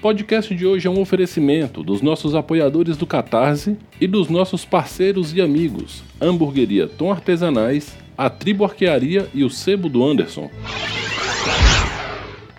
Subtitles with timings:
[0.00, 5.34] Podcast de hoje é um oferecimento dos nossos apoiadores do Catarse e dos nossos parceiros
[5.34, 10.50] e amigos, Hamburgueria Tom Artesanais, a Tribo Arquearia e o Sebo do Anderson.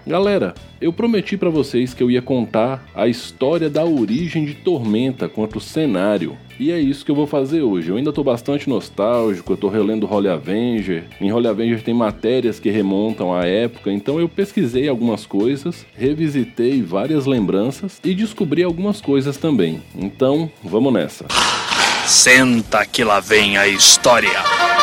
[0.07, 5.27] Galera, eu prometi para vocês que eu ia contar a história da origem de Tormenta
[5.27, 6.37] quanto cenário.
[6.59, 7.89] E é isso que eu vou fazer hoje.
[7.89, 11.05] Eu ainda tô bastante nostálgico, eu tô relendo Holy Avenger.
[11.21, 16.81] Em Holy Avenger tem matérias que remontam à época, então eu pesquisei algumas coisas, revisitei
[16.81, 19.81] várias lembranças e descobri algumas coisas também.
[19.95, 21.25] Então, vamos nessa.
[22.05, 24.78] Senta que lá vem a história.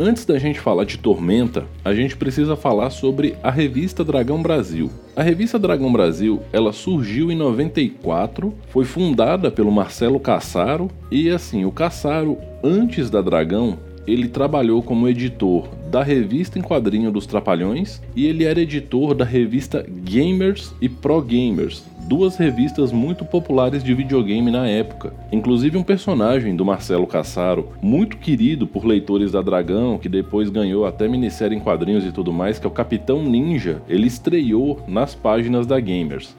[0.00, 4.88] Antes da gente falar de Tormenta, a gente precisa falar sobre a revista Dragão Brasil.
[5.16, 11.64] A revista Dragão Brasil, ela surgiu em 94, foi fundada pelo Marcelo Cassaro e assim,
[11.64, 18.00] o Cassaro antes da Dragão, ele trabalhou como editor da revista em quadrinho dos Trapalhões
[18.14, 23.92] e ele era editor da revista Gamers e Pro Gamers, duas revistas muito populares de
[23.92, 25.12] videogame na época.
[25.30, 30.86] Inclusive um personagem do Marcelo Cassaro, muito querido por leitores da Dragão, que depois ganhou
[30.86, 35.14] até minissérie em quadrinhos e tudo mais, que é o Capitão Ninja, ele estreou nas
[35.14, 36.34] páginas da Gamers.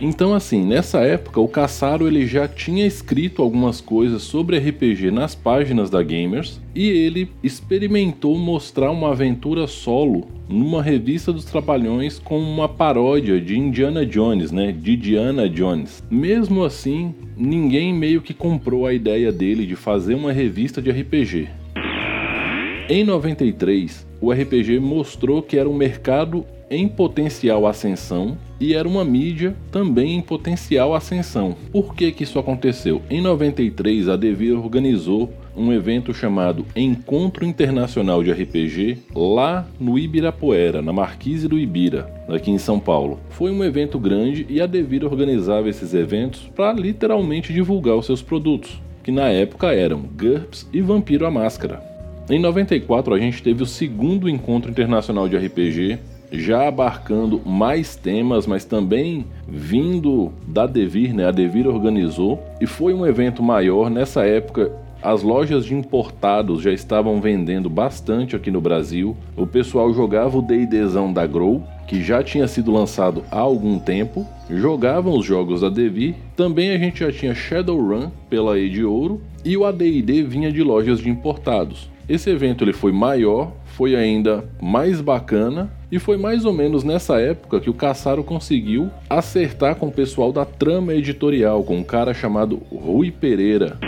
[0.00, 5.34] Então assim, nessa época o Caçaro ele já tinha escrito algumas coisas sobre RPG nas
[5.34, 12.38] páginas da Gamers e ele experimentou mostrar uma aventura solo numa revista dos Trapalhões com
[12.38, 16.02] uma paródia de Indiana Jones, né, de Diana Jones.
[16.10, 21.48] Mesmo assim, ninguém meio que comprou a ideia dele de fazer uma revista de RPG.
[22.88, 29.04] Em 93, o RPG mostrou que era um mercado em potencial ascensão e era uma
[29.04, 31.56] mídia também em potencial ascensão.
[31.70, 33.00] Por que, que isso aconteceu?
[33.08, 40.82] Em 93, a Devir organizou um evento chamado Encontro Internacional de RPG lá no Ibirapuera,
[40.82, 43.20] na Marquise do Ibira, aqui em São Paulo.
[43.30, 48.20] Foi um evento grande e a Devir organizava esses eventos para literalmente divulgar os seus
[48.20, 51.94] produtos, que na época eram GURPS e Vampiro à Máscara.
[52.28, 55.98] Em 94 a gente teve o segundo encontro internacional de RPG
[56.38, 61.26] já abarcando mais temas, mas também vindo da Devir, né?
[61.26, 63.90] A Devir organizou e foi um evento maior.
[63.90, 64.72] Nessa época,
[65.04, 69.14] as lojas de importados já estavam vendendo bastante aqui no Brasil.
[69.36, 74.26] O pessoal jogava o D&Dzão da Grow, que já tinha sido lançado há algum tempo,
[74.48, 76.14] jogavam os jogos da Devir.
[76.34, 80.62] Também a gente já tinha Shadowrun pela E de Ouro e o AD&D vinha de
[80.62, 81.90] lojas de importados.
[82.08, 87.18] Esse evento ele foi maior, foi ainda mais bacana e foi mais ou menos nessa
[87.18, 92.12] época que o Caçaro conseguiu acertar com o pessoal da trama editorial, com um cara
[92.12, 93.78] chamado Rui Pereira.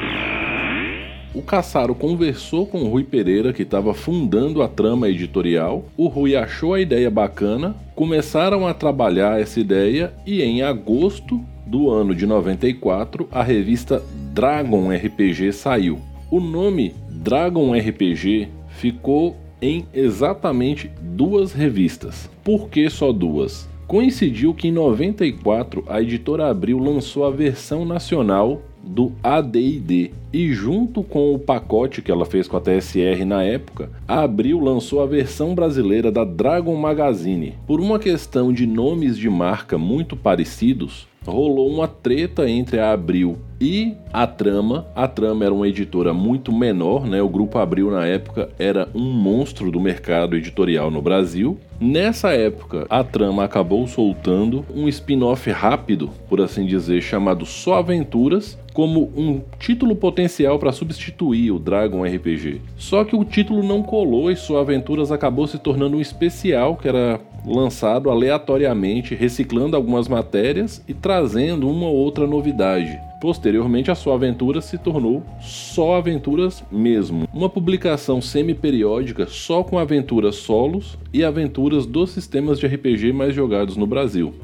[1.35, 5.85] O Caçaro conversou com o Rui Pereira, que estava fundando a trama editorial.
[5.95, 11.91] O Rui achou a ideia bacana, começaram a trabalhar essa ideia e em agosto do
[11.91, 16.01] ano de 94 a revista Dragon RPG saiu.
[16.31, 16.95] O nome
[17.27, 22.31] Dragon RPG ficou em exatamente duas revistas.
[22.45, 23.69] Por que só duas?
[23.89, 31.03] Coincidiu que em 94 a editora Abril lançou a versão nacional do AD&D e junto
[31.03, 35.07] com o pacote que ela fez com a TSR na época, a Abril lançou a
[35.07, 37.55] versão brasileira da Dragon Magazine.
[37.67, 43.37] Por uma questão de nomes de marca muito parecidos, rolou uma treta entre a Abril
[43.61, 44.87] e a Trama.
[44.95, 47.21] A Trama era uma editora muito menor, né?
[47.23, 51.59] O grupo Abril na época era um monstro do mercado editorial no Brasil.
[51.81, 58.59] Nessa época, a Trama acabou soltando um spin-off rápido, por assim dizer, chamado Só Aventuras,
[58.77, 62.61] como um título potencial para substituir o Dragon RPG.
[62.77, 66.87] Só que o título não colou e Só Aventuras acabou se tornando um especial que
[66.87, 73.01] era lançado aleatoriamente, reciclando algumas matérias e trazendo uma ou outra novidade.
[73.19, 80.35] Posteriormente, a sua aventura se tornou só aventuras mesmo, uma publicação semi-periódica só com aventuras
[80.37, 84.35] solos e aventuras dos sistemas de RPG mais jogados no Brasil.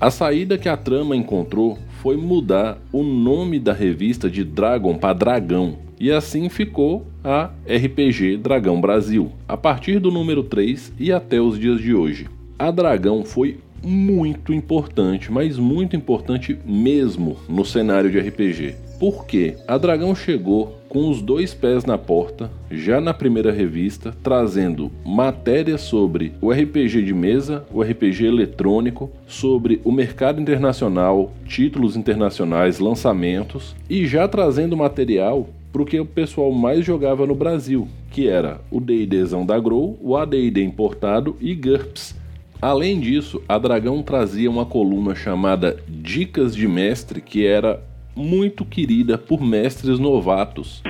[0.00, 5.12] A saída que a trama encontrou foi mudar o nome da revista de Dragon para
[5.12, 11.40] Dragão, e assim ficou a RPG Dragão Brasil, a partir do número 3 e até
[11.40, 12.26] os dias de hoje.
[12.58, 18.89] A Dragão foi muito importante, mas muito importante mesmo no cenário de RPG.
[19.00, 24.92] Porque a Dragão chegou com os dois pés na porta, já na primeira revista, trazendo
[25.02, 32.78] matérias sobre o RPG de mesa, o RPG eletrônico, sobre o mercado internacional, títulos internacionais,
[32.78, 38.28] lançamentos e já trazendo material para o que o pessoal mais jogava no Brasil, que
[38.28, 42.20] era o D&Dzão da Grow, o AD&D importado e GURPS.
[42.60, 47.82] Além disso, a Dragão trazia uma coluna chamada Dicas de Mestre, que era
[48.14, 50.82] muito querida por mestres novatos.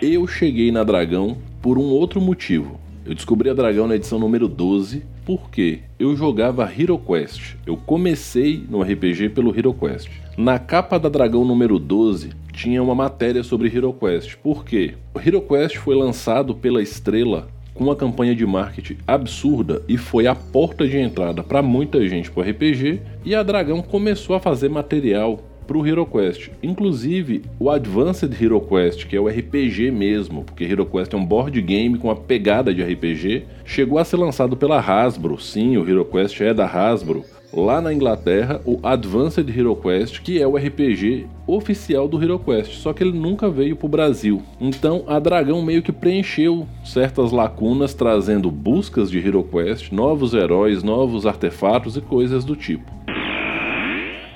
[0.00, 2.78] Eu cheguei na Dragão por um outro motivo.
[3.04, 7.54] Eu descobri a Dragão na edição número 12 porque eu jogava Hero Quest.
[7.66, 10.10] Eu comecei no RPG pelo Hero Quest.
[10.36, 14.36] Na capa da Dragão número 12 tinha uma matéria sobre Hero Quest.
[14.36, 14.94] Por quê?
[15.14, 20.26] O Hero Quest foi lançado pela Estrela com uma campanha de marketing absurda e foi
[20.26, 24.40] a porta de entrada para muita gente para o RPG, e a Dragão começou a
[24.40, 26.50] fazer material para o HeroQuest.
[26.62, 31.98] Inclusive, o Advanced HeroQuest, que é o RPG mesmo, porque HeroQuest é um board game
[31.98, 35.38] com uma pegada de RPG, chegou a ser lançado pela Hasbro.
[35.40, 37.24] Sim, o HeroQuest é da Hasbro.
[37.52, 43.02] Lá na Inglaterra, o Advanced HeroQuest, que é o RPG oficial do HeroQuest, só que
[43.02, 44.42] ele nunca veio para o Brasil.
[44.60, 51.24] Então, a Dragão meio que preencheu certas lacunas, trazendo buscas de HeroQuest, novos heróis, novos
[51.24, 52.90] artefatos e coisas do tipo.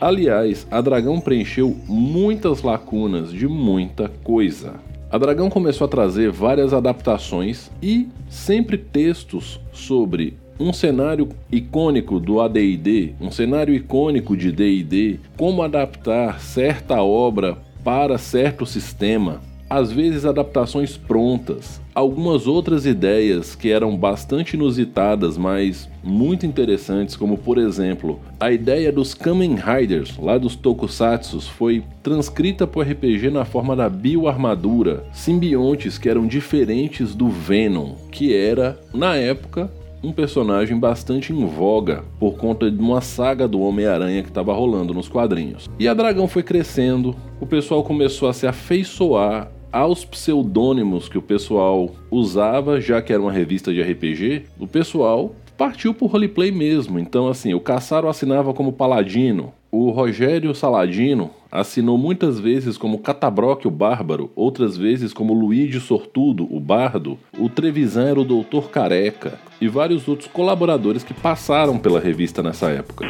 [0.00, 4.76] Aliás, a Dragão preencheu muitas lacunas de muita coisa.
[5.10, 12.40] A Dragão começou a trazer várias adaptações e sempre textos sobre um cenário icônico do
[12.40, 20.24] AD&D, um cenário icônico de D&D, como adaptar certa obra para certo sistema, às vezes
[20.24, 28.18] adaptações prontas, algumas outras ideias que eram bastante inusitadas, mas muito interessantes, como por exemplo,
[28.40, 33.76] a ideia dos Kamen Riders, lá dos Tokusatsu, foi transcrita para o RPG na forma
[33.76, 39.70] da bioarmadura, simbiontes que eram diferentes do Venom, que era, na época,
[40.02, 44.94] um personagem bastante em voga por conta de uma saga do Homem-Aranha que estava rolando
[44.94, 45.68] nos quadrinhos.
[45.78, 51.22] E a Dragão foi crescendo, o pessoal começou a se afeiçoar aos pseudônimos que o
[51.22, 56.98] pessoal usava, já que era uma revista de RPG, o pessoal partiu por roleplay mesmo.
[56.98, 63.68] Então, assim, o Caçaro assinava como Paladino, o Rogério Saladino assinou muitas vezes como Catabroque
[63.68, 69.38] o Bárbaro, outras vezes como Luigi Sortudo, o Bardo, o Trevisan era o Doutor Careca
[69.60, 73.06] e vários outros colaboradores que passaram pela revista nessa época.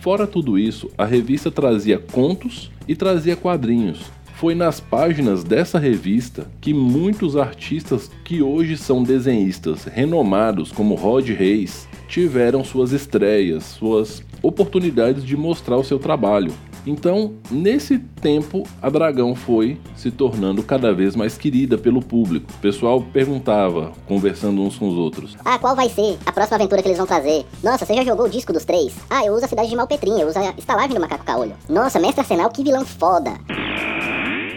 [0.00, 4.12] Fora tudo isso, a revista trazia contos e trazia quadrinhos,
[4.44, 11.26] foi nas páginas dessa revista que muitos artistas que hoje são desenhistas renomados, como Rod
[11.30, 16.52] Reis, tiveram suas estreias, suas oportunidades de mostrar o seu trabalho.
[16.86, 22.46] Então, nesse tempo, a Dragão foi se tornando cada vez mais querida pelo público.
[22.52, 26.82] O pessoal perguntava, conversando uns com os outros: Ah, qual vai ser a próxima aventura
[26.82, 27.46] que eles vão trazer?
[27.62, 28.94] Nossa, você já jogou o disco dos três?
[29.08, 31.54] Ah, eu uso a cidade de Malpetrinha, eu uso a estalagem do Macaco Caolho.
[31.66, 33.32] Nossa, Mestre Arsenal, que vilão foda!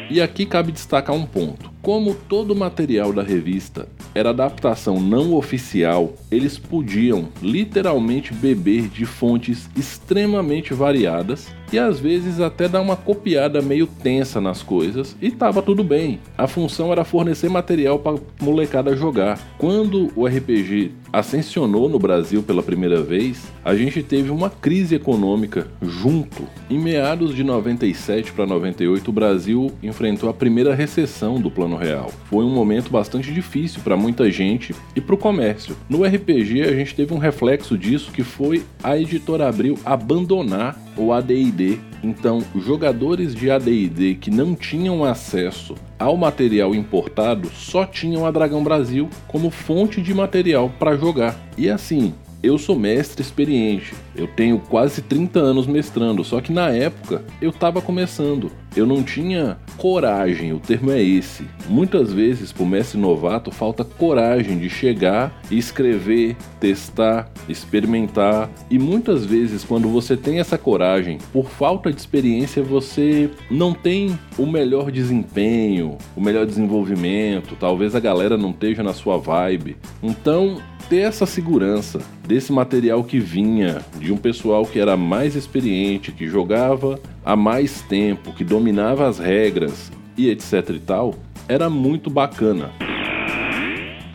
[0.09, 1.69] E aqui cabe destacar um ponto.
[1.81, 9.05] Como todo o material da revista era adaptação não oficial, eles podiam literalmente beber de
[9.05, 15.31] fontes extremamente variadas e às vezes até dar uma copiada meio tensa nas coisas e
[15.31, 16.19] tava tudo bem.
[16.37, 19.39] A função era fornecer material para molecada jogar.
[19.57, 25.67] Quando o RPG ascensionou no Brasil pela primeira vez, a gente teve uma crise econômica
[25.81, 26.43] junto.
[26.69, 32.11] Em meados de 97 para 98, o Brasil enfrentou a primeira recessão do Plano Real.
[32.29, 35.75] Foi um momento bastante difícil para muita gente e para o comércio.
[35.89, 41.13] No RPG, a gente teve um reflexo disso que foi a editora Abril abandonar o
[41.13, 41.79] AD&D.
[42.03, 48.63] Então, jogadores de AD&D que não tinham acesso ao material importado só tinham a Dragão
[48.63, 51.35] Brasil como fonte de material para jogar.
[51.57, 52.13] E assim,
[52.47, 57.49] eu sou mestre experiente, eu tenho quase 30 anos mestrando, só que na época eu
[57.49, 58.51] estava começando.
[58.75, 61.45] Eu não tinha coragem, o termo é esse.
[61.67, 68.49] Muitas vezes, para o mestre novato, falta coragem de chegar e escrever, testar, experimentar.
[68.69, 74.17] E muitas vezes, quando você tem essa coragem, por falta de experiência, você não tem
[74.37, 77.57] o melhor desempenho, o melhor desenvolvimento.
[77.59, 79.75] Talvez a galera não esteja na sua vibe.
[80.03, 86.11] Então, ter essa segurança desse material que vinha de um pessoal que era mais experiente,
[86.11, 91.15] que jogava há mais tempo, que dominava as regras e etc e tal,
[91.47, 92.71] era muito bacana.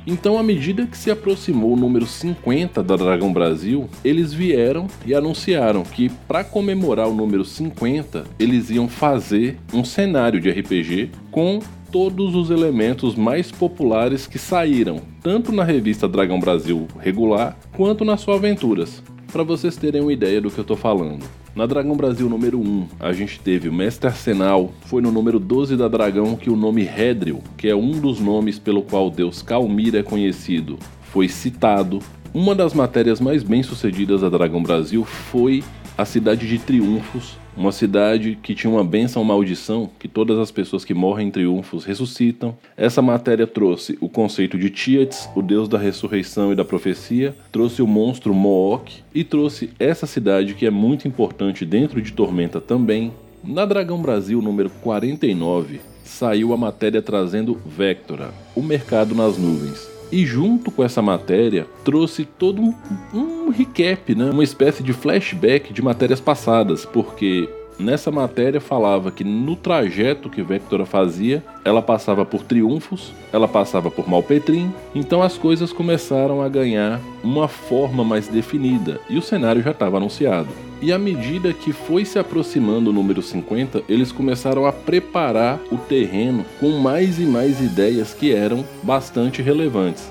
[0.05, 5.15] Então, à medida que se aproximou o número 50 da Dragão Brasil, eles vieram e
[5.15, 11.61] anunciaram que, para comemorar o número 50, eles iam fazer um cenário de RPG com
[11.93, 18.23] todos os elementos mais populares que saíram, tanto na revista Dragão Brasil regular, quanto nas
[18.23, 21.23] suas aventuras, para vocês terem uma ideia do que eu tô falando.
[21.55, 25.77] Na Dragão Brasil número 1, a gente teve o Mestre Arsenal, foi no número 12
[25.77, 29.95] da Dragão que o nome Hedril, que é um dos nomes pelo qual Deus Calmir
[29.95, 31.99] é conhecido, foi citado.
[32.33, 35.63] Uma das matérias mais bem sucedidas da Dragão Brasil foi
[35.97, 40.85] a cidade de Triunfos, uma cidade que tinha uma benção maldição, que todas as pessoas
[40.85, 42.57] que morrem em triunfos ressuscitam.
[42.77, 47.83] Essa matéria trouxe o conceito de Tietz, o deus da ressurreição e da profecia, trouxe
[47.83, 53.13] o monstro Mook e trouxe essa cidade que é muito importante dentro de Tormenta também.
[53.45, 59.92] Na Dragão Brasil número 49, saiu a matéria trazendo Vectora, o mercado nas nuvens.
[60.13, 62.75] E junto com essa matéria, trouxe todo um,
[63.15, 64.31] um recap, né?
[64.31, 70.43] uma espécie de flashback de matérias passadas, porque nessa matéria falava que no trajeto que
[70.43, 76.49] Vectora fazia, ela passava por triunfos, ela passava por Malpetrim, então as coisas começaram a
[76.49, 80.72] ganhar uma forma mais definida e o cenário já estava anunciado.
[80.83, 85.79] E à medida que foi se aproximando o número 50, eles começaram a preparar o
[85.79, 90.11] terreno com mais e mais ideias que eram bastante relevantes.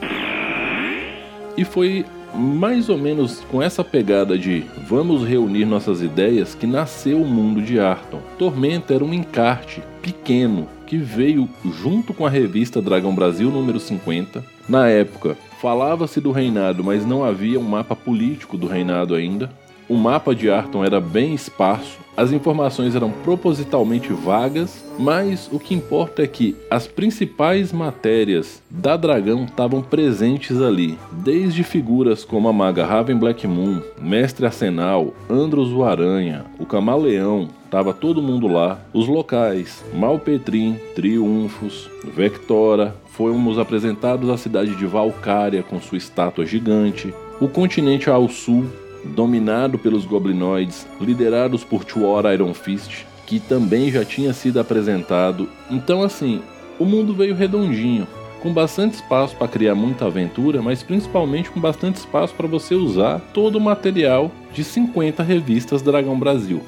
[1.58, 7.22] E foi mais ou menos com essa pegada de vamos reunir nossas ideias que nasceu
[7.22, 8.22] o mundo de Arton.
[8.40, 14.44] Tormenta era um encarte pequeno que veio junto com a revista Dragão Brasil número 50.
[14.70, 19.50] Na época, falava-se do reinado, mas não havia um mapa político do reinado ainda.
[19.92, 25.76] O mapa de Arton era bem esparso, as informações eram propositalmente vagas, mas o que
[25.76, 32.54] importa é que as principais matérias da Dragão estavam presentes ali, desde figuras como a
[32.54, 38.80] maga Raven Black Moon, Mestre Arsenal, Andros o Aranha, o Camaleão, tava todo mundo lá,
[38.94, 47.14] os locais, Malpetrim, Triunfos, Vectora, fomos apresentados à cidade de Valcária com sua estátua gigante,
[47.42, 48.66] o continente ao sul,
[49.04, 55.48] dominado pelos goblinoides, liderados por Tuor Iron Fist, que também já tinha sido apresentado.
[55.70, 56.42] Então, assim,
[56.80, 58.08] o mundo veio redondinho,
[58.42, 63.20] com bastante espaço para criar muita aventura, mas principalmente com bastante espaço para você usar
[63.34, 66.62] todo o material de 50 revistas Dragão Brasil.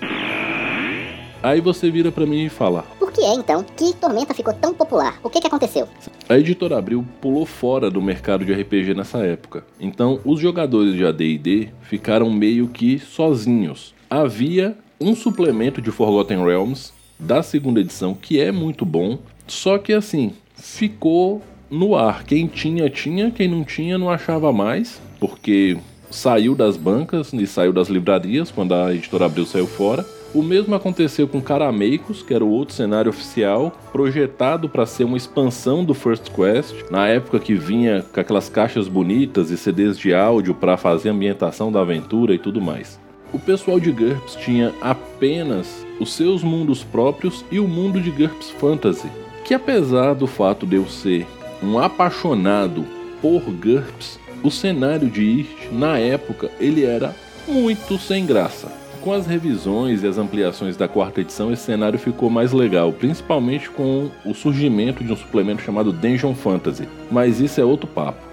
[1.41, 5.19] Aí você vira para mim e fala: que é então que Tormenta ficou tão popular?
[5.23, 5.87] O que, que aconteceu?
[6.27, 9.63] A editora Abril pulou fora do mercado de RPG nessa época.
[9.79, 13.93] Então, os jogadores de AD&D ficaram meio que sozinhos.
[14.09, 19.93] Havia um suplemento de Forgotten Realms da segunda edição que é muito bom, só que
[19.93, 22.23] assim, ficou no ar.
[22.23, 25.77] Quem tinha tinha, quem não tinha não achava mais, porque
[26.09, 30.05] saiu das bancas e saiu das livrarias quando a editora Abril saiu fora.
[30.33, 35.15] O mesmo aconteceu com Carameicos, que era o outro cenário oficial, projetado para ser uma
[35.15, 40.11] expansão do First Quest, na época que vinha com aquelas caixas bonitas e CDs de
[40.11, 42.99] áudio para fazer a ambientação da aventura e tudo mais.
[43.31, 48.49] O pessoal de GURPS tinha apenas os seus mundos próprios e o mundo de GURPS
[48.59, 49.09] Fantasy,
[49.45, 51.27] que apesar do fato de eu ser
[51.61, 52.83] um apaixonado
[53.21, 57.15] por GURPS, o cenário de IRT, na época, ele era
[57.47, 58.82] muito sem graça.
[59.03, 63.69] Com as revisões e as ampliações da quarta edição, esse cenário ficou mais legal, principalmente
[63.69, 68.25] com o surgimento de um suplemento chamado Dungeon Fantasy, mas isso é outro papo.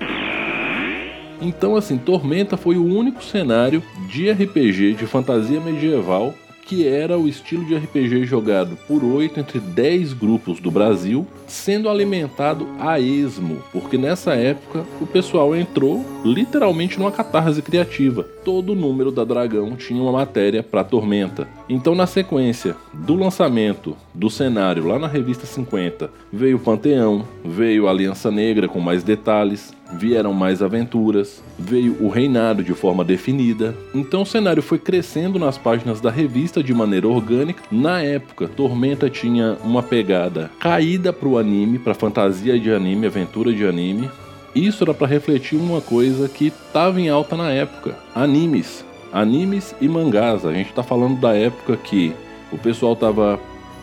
[1.43, 6.33] Então, assim, Tormenta foi o único cenário de RPG de fantasia medieval
[6.71, 11.89] que era o estilo de RPG jogado por 8 entre 10 grupos do Brasil, sendo
[11.89, 18.23] alimentado a esmo, porque nessa época o pessoal entrou literalmente numa catarse criativa.
[18.45, 21.49] Todo número da Dragão tinha uma matéria para Tormenta.
[21.69, 27.89] Então, na sequência do lançamento do cenário lá na revista 50, veio o Panteão, veio
[27.89, 33.75] Aliança Negra com mais detalhes, vieram mais aventuras, veio o reinado de forma definida.
[33.95, 37.63] Então o cenário foi crescendo nas páginas da revista de maneira orgânica.
[37.71, 43.53] Na época, Tormenta tinha uma pegada caída para o anime, para fantasia de anime, aventura
[43.53, 44.11] de anime.
[44.55, 48.85] Isso era para refletir uma coisa que estava em alta na época: animes.
[49.13, 50.45] Animes e mangás.
[50.45, 52.15] A gente está falando da época que
[52.53, 53.41] o pessoal estava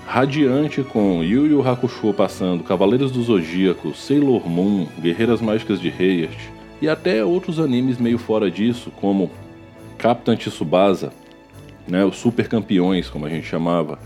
[0.08, 6.50] radiante com Yu Yu Hakusho passando, Cavaleiros do Zodíaco, Sailor Moon, Guerreiras Mágicas de Heist
[6.82, 9.30] e até outros animes meio fora disso, como
[9.98, 11.12] Captain Tsubasa,
[11.86, 14.00] né, os Super Campeões, como a gente chamava.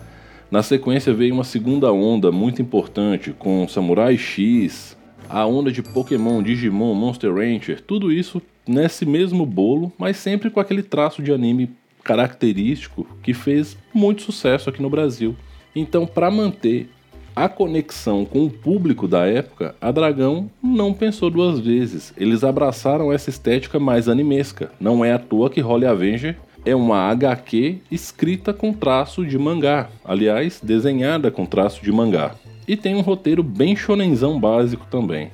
[0.49, 4.97] Na sequência veio uma segunda onda muito importante com Samurai X,
[5.29, 10.59] a onda de Pokémon, Digimon, Monster Rancher, tudo isso nesse mesmo bolo, mas sempre com
[10.59, 11.69] aquele traço de anime
[12.03, 15.35] característico que fez muito sucesso aqui no Brasil.
[15.75, 16.89] Então, para manter
[17.35, 22.13] a conexão com o público da época, a Dragão não pensou duas vezes.
[22.17, 24.71] Eles abraçaram essa estética mais animesca.
[24.79, 29.89] Não é à toa que Holly Avenger é uma HQ escrita com traço de mangá,
[30.05, 32.35] aliás, desenhada com traço de mangá.
[32.67, 35.31] E tem um roteiro bem shonenzão básico também.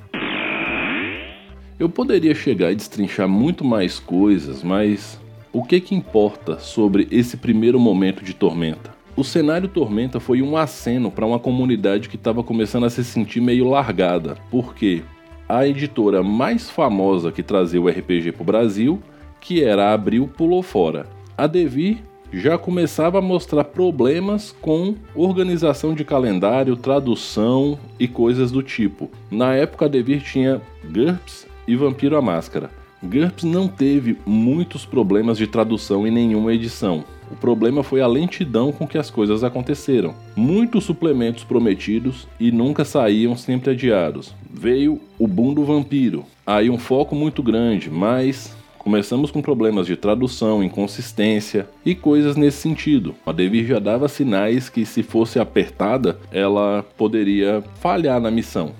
[1.80, 5.20] Eu poderia chegar e destrinchar muito mais coisas, mas
[5.52, 8.97] o que que importa sobre esse primeiro momento de Tormenta?
[9.18, 13.42] O cenário Tormenta foi um aceno para uma comunidade que estava começando a se sentir
[13.42, 15.02] meio largada, porque
[15.50, 19.02] a editora mais famosa que trazia o RPG para o Brasil,
[19.42, 21.08] que era a Abril, pulou fora.
[21.36, 21.98] A Devir
[22.32, 29.10] já começava a mostrar problemas com organização de calendário, tradução e coisas do tipo.
[29.32, 32.70] Na época, a Devir tinha GURPS e Vampiro à Máscara.
[33.02, 37.04] GURPS não teve muitos problemas de tradução em nenhuma edição.
[37.32, 40.16] O problema foi a lentidão com que as coisas aconteceram.
[40.36, 44.34] Muitos suplementos prometidos e nunca saíam, sempre adiados.
[44.50, 46.26] Veio o boom do vampiro.
[46.46, 52.58] Aí um foco muito grande, mas começamos com problemas de tradução, inconsistência e coisas nesse
[52.58, 53.14] sentido.
[53.26, 58.72] A Devir já dava sinais que se fosse apertada, ela poderia falhar na missão.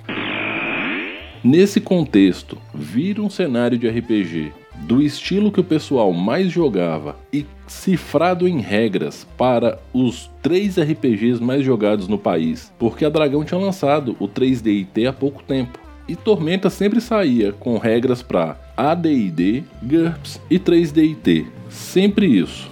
[1.44, 7.46] Nesse contexto, vir um cenário de RPG do estilo que o pessoal mais jogava e
[7.68, 13.60] cifrado em regras para os três RPGs mais jogados no país, porque a Dragão tinha
[13.60, 15.80] lançado o 3DIT há pouco tempo.
[16.08, 21.48] E Tormenta sempre saía com regras para AD&D, GURPS e 3DIT.
[21.70, 22.72] Sempre isso.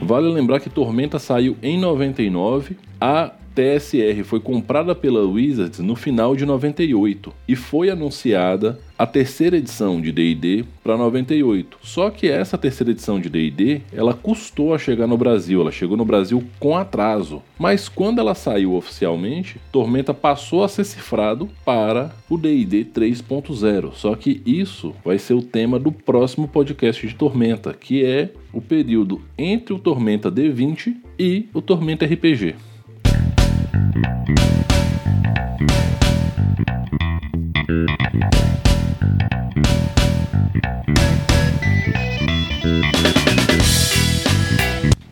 [0.00, 6.36] Vale lembrar que Tormenta saiu em 99, a TSR foi comprada pela Wizards no final
[6.36, 11.78] de 98 e foi anunciada a terceira edição de D&D para 98.
[11.82, 15.96] Só que essa terceira edição de D&D, ela custou a chegar no Brasil, ela chegou
[15.96, 17.42] no Brasil com atraso.
[17.58, 23.92] Mas quando ela saiu oficialmente, Tormenta passou a ser cifrado para o D&D 3.0.
[23.94, 28.60] Só que isso vai ser o tema do próximo podcast de Tormenta, que é o
[28.60, 32.54] período entre o Tormenta D20 e o Tormenta RPG.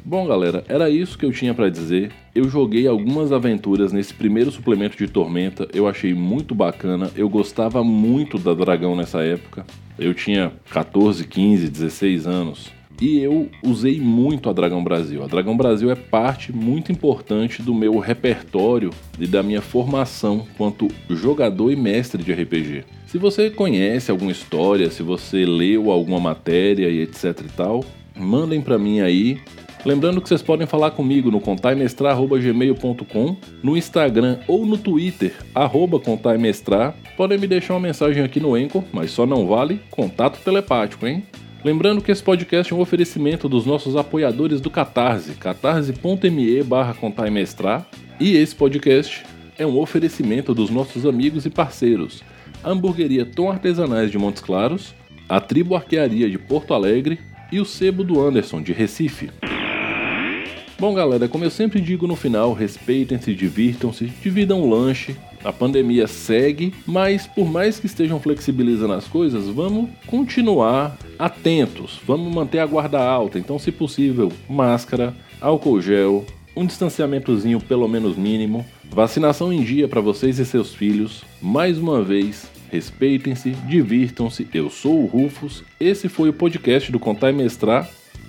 [0.04, 2.10] Bom, galera, era isso que eu tinha para dizer.
[2.34, 7.10] Eu joguei algumas aventuras nesse primeiro suplemento de Tormenta, eu achei muito bacana.
[7.14, 9.66] Eu gostava muito da Dragão nessa época.
[9.98, 12.72] Eu tinha 14, 15, 16 anos.
[13.00, 15.22] E eu usei muito a Dragão Brasil.
[15.22, 20.88] A Dragão Brasil é parte muito importante do meu repertório e da minha formação quanto
[21.10, 22.84] jogador e mestre de RPG.
[23.06, 27.84] Se você conhece alguma história, se você leu alguma matéria e etc e tal,
[28.16, 29.38] mandem para mim aí.
[29.84, 36.96] Lembrando que vocês podem falar comigo no contaimestrar.gmail.com, no Instagram ou no Twitter, arroba contaimestrar.
[37.16, 41.22] Podem me deixar uma mensagem aqui no Enco, mas só não vale contato telepático, hein?
[41.66, 46.96] Lembrando que esse podcast é um oferecimento dos nossos apoiadores do Catarse, catarse.me barra
[48.20, 49.24] e esse podcast
[49.58, 52.22] é um oferecimento dos nossos amigos e parceiros,
[52.62, 54.94] a Hamburgueria Tom Artesanais de Montes Claros,
[55.28, 57.18] a Tribo Arquearia de Porto Alegre
[57.50, 59.28] e o Sebo do Anderson de Recife.
[60.78, 65.16] Bom, galera, como eu sempre digo no final, respeitem-se, divirtam-se, dividam o lanche.
[65.42, 72.32] A pandemia segue, mas por mais que estejam flexibilizando as coisas, vamos continuar atentos, vamos
[72.34, 73.38] manter a guarda alta.
[73.38, 76.24] Então, se possível, máscara, álcool gel,
[76.56, 81.24] um distanciamentozinho pelo menos mínimo, vacinação em dia para vocês e seus filhos.
[81.40, 84.48] Mais uma vez, respeitem-se, divirtam-se.
[84.52, 87.88] Eu sou o Rufus, esse foi o podcast do Contar e Mestrar.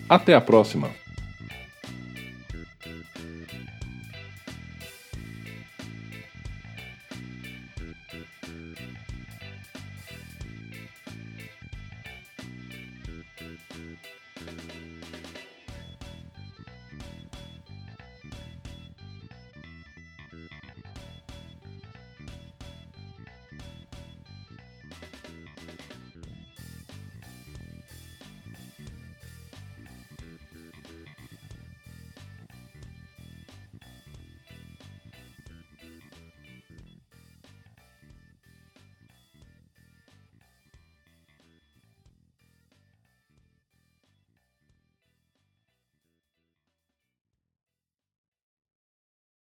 [0.10, 1.07] Até a próxima!